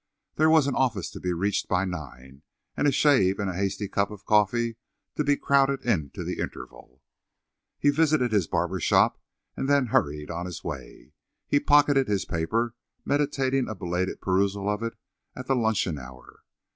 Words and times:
There 0.33 0.49
was 0.49 0.65
an 0.65 0.73
office 0.73 1.11
to 1.11 1.19
be 1.19 1.31
reached 1.31 1.67
by 1.67 1.85
nine, 1.85 2.41
and 2.75 2.87
a 2.87 2.91
shave 2.91 3.37
and 3.37 3.47
a 3.51 3.55
hasty 3.55 3.87
cup 3.87 4.09
of 4.09 4.25
coffee 4.25 4.77
to 5.13 5.23
be 5.23 5.37
crowded 5.37 5.85
into 5.85 6.23
the 6.23 6.39
interval. 6.39 7.03
He 7.77 7.91
visited 7.91 8.31
his 8.31 8.47
barber 8.47 8.79
shop 8.79 9.21
and 9.55 9.69
then 9.69 9.85
hurried 9.93 10.31
on 10.31 10.47
his 10.47 10.63
way. 10.63 11.13
He 11.47 11.59
pocketed 11.59 12.07
his 12.07 12.25
paper, 12.25 12.73
meditating 13.05 13.69
a 13.69 13.75
belated 13.75 14.21
perusal 14.21 14.67
of 14.67 14.81
it 14.81 14.95
at 15.35 15.45
the 15.45 15.55
luncheon 15.55 15.99
hour. 15.99 16.39